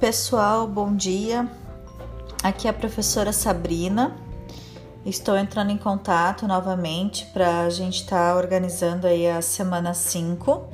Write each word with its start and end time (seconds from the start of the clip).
Pessoal, 0.00 0.66
bom 0.66 0.96
dia. 0.96 1.46
Aqui 2.42 2.66
é 2.66 2.70
a 2.70 2.72
professora 2.72 3.34
Sabrina. 3.34 4.16
Estou 5.04 5.36
entrando 5.36 5.72
em 5.72 5.76
contato 5.76 6.48
novamente 6.48 7.26
para 7.34 7.64
a 7.64 7.68
gente 7.68 7.96
estar 7.96 8.32
tá 8.32 8.36
organizando 8.38 9.06
aí 9.06 9.28
a 9.28 9.42
semana 9.42 9.92
5. 9.92 10.68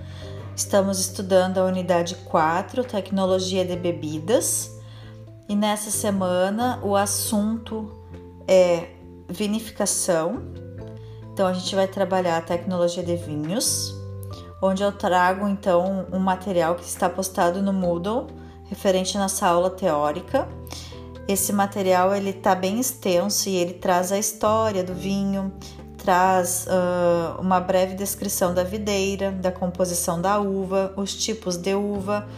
Estamos 0.55 1.01
estudando 1.01 1.59
a 1.59 1.65
unidade 1.65 2.15
4, 2.27 2.85
Tecnologia 2.85 3.65
de 3.65 3.75
Bebidas. 3.75 4.71
E 5.49 5.57
nessa 5.57 5.91
semana 5.91 6.79
o 6.85 6.95
assunto 6.95 7.91
é 8.47 8.91
vinificação. 9.29 10.41
Então 11.33 11.49
a 11.49 11.53
gente 11.53 11.75
vai 11.75 11.89
trabalhar 11.89 12.37
a 12.37 12.43
tecnologia 12.43 13.03
de 13.03 13.17
vinhos, 13.17 13.93
onde 14.63 14.85
eu 14.85 14.93
trago 14.93 15.49
então 15.49 16.07
um 16.13 16.21
material 16.21 16.77
que 16.77 16.85
está 16.85 17.11
postado 17.11 17.61
no 17.61 17.73
Moodle 17.73 18.46
referente 18.69 19.17
nessa 19.17 19.47
aula 19.47 19.71
teórica. 19.71 20.49
Esse 21.29 21.53
material 21.53 22.15
ele 22.15 22.31
está 22.31 22.55
bem 22.55 22.79
extenso 22.79 23.49
e 23.49 23.57
ele 23.57 23.75
traz 23.75 24.13
a 24.13 24.19
história 24.19 24.85
do 24.85 24.95
vinho, 24.95 25.53
traz 25.99 26.67
uh, 26.67 27.41
uma 27.41 27.59
breve 27.59 27.95
descrição 27.95 28.55
da 28.55 28.63
videira, 28.63 29.33
da 29.33 29.51
composição 29.51 30.21
da 30.21 30.39
uva, 30.39 30.95
os 30.97 31.15
tipos 31.15 31.57
de 31.57 31.75
uva, 31.75 32.29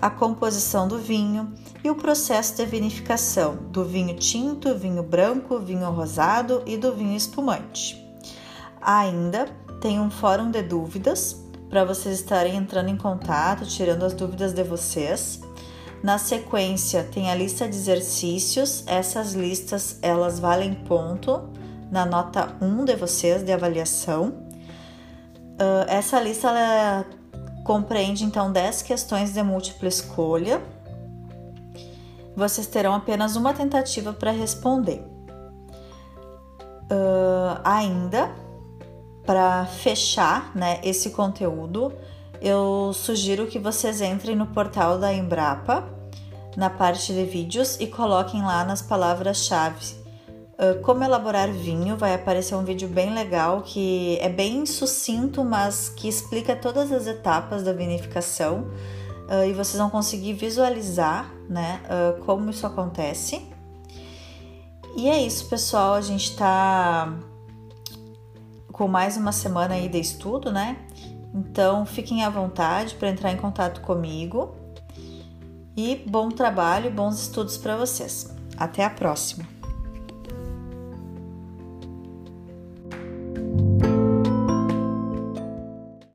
a 0.00 0.08
composição 0.08 0.88
do 0.88 0.98
vinho 0.98 1.52
e 1.84 1.90
o 1.90 1.94
processo 1.94 2.56
de 2.56 2.64
vinificação 2.64 3.56
do 3.70 3.84
vinho 3.84 4.16
tinto, 4.16 4.74
vinho 4.74 5.02
branco, 5.02 5.58
vinho 5.58 5.90
rosado 5.90 6.62
e 6.66 6.78
do 6.78 6.94
vinho 6.94 7.14
espumante. 7.16 8.02
Ainda 8.80 9.46
tem 9.80 10.00
um 10.00 10.10
fórum 10.10 10.50
de 10.50 10.62
dúvidas 10.62 11.44
para 11.68 11.84
vocês 11.84 12.18
estarem 12.18 12.56
entrando 12.56 12.88
em 12.88 12.96
contato, 12.96 13.66
tirando 13.66 14.04
as 14.04 14.14
dúvidas 14.14 14.52
de 14.52 14.62
vocês. 14.64 15.40
Na 16.02 16.16
sequência 16.16 17.04
tem 17.04 17.30
a 17.30 17.34
lista 17.34 17.68
de 17.68 17.76
exercícios. 17.76 18.84
Essas 18.86 19.34
listas 19.34 19.98
elas 20.00 20.38
valem 20.38 20.74
ponto 20.74 21.50
na 21.90 22.06
nota 22.06 22.56
1 22.60 22.84
de 22.84 22.96
vocês 22.96 23.44
de 23.44 23.52
avaliação. 23.52 24.28
Uh, 25.60 25.84
essa 25.88 26.18
lista 26.20 26.48
ela 26.48 27.04
compreende 27.64 28.24
então 28.24 28.50
10 28.50 28.82
questões 28.82 29.34
de 29.34 29.42
múltipla 29.42 29.88
escolha. 29.88 30.62
Vocês 32.34 32.66
terão 32.66 32.94
apenas 32.94 33.36
uma 33.36 33.52
tentativa 33.52 34.12
para 34.12 34.30
responder. 34.30 35.04
Uh, 36.90 37.60
ainda, 37.62 38.34
para 39.26 39.66
fechar 39.66 40.50
né, 40.56 40.80
esse 40.82 41.10
conteúdo, 41.10 41.92
eu 42.40 42.92
sugiro 42.94 43.46
que 43.46 43.58
vocês 43.58 44.00
entrem 44.00 44.34
no 44.34 44.46
portal 44.46 44.98
da 44.98 45.12
Embrapa, 45.12 45.84
na 46.56 46.70
parte 46.70 47.12
de 47.12 47.24
vídeos, 47.24 47.78
e 47.78 47.86
coloquem 47.86 48.42
lá 48.42 48.64
nas 48.64 48.80
palavras-chave 48.80 49.94
uh, 50.60 50.80
como 50.82 51.04
elaborar 51.04 51.52
vinho. 51.52 51.96
Vai 51.96 52.14
aparecer 52.14 52.54
um 52.54 52.64
vídeo 52.64 52.88
bem 52.88 53.12
legal 53.12 53.62
que 53.62 54.18
é 54.20 54.28
bem 54.28 54.64
sucinto, 54.66 55.44
mas 55.44 55.88
que 55.88 56.08
explica 56.08 56.56
todas 56.56 56.90
as 56.92 57.06
etapas 57.06 57.62
da 57.62 57.72
vinificação 57.72 58.70
uh, 59.28 59.44
e 59.46 59.52
vocês 59.52 59.78
vão 59.78 59.90
conseguir 59.90 60.34
visualizar 60.34 61.32
né, 61.48 61.80
uh, 61.86 62.24
como 62.24 62.50
isso 62.50 62.66
acontece. 62.66 63.48
E 64.96 65.08
é 65.08 65.20
isso, 65.20 65.46
pessoal. 65.48 65.94
A 65.94 66.00
gente 66.00 66.36
tá 66.36 67.16
com 68.72 68.88
mais 68.88 69.16
uma 69.16 69.30
semana 69.30 69.74
aí 69.74 69.88
de 69.88 70.00
estudo, 70.00 70.50
né? 70.50 70.76
Então 71.34 71.86
fiquem 71.86 72.24
à 72.24 72.30
vontade 72.30 72.94
para 72.94 73.08
entrar 73.08 73.32
em 73.32 73.36
contato 73.36 73.80
comigo. 73.80 74.54
E 75.76 75.96
bom 76.06 76.28
trabalho, 76.28 76.90
bons 76.90 77.20
estudos 77.22 77.56
para 77.56 77.76
vocês. 77.76 78.34
Até 78.56 78.84
a 78.84 78.90
próxima! 78.90 79.59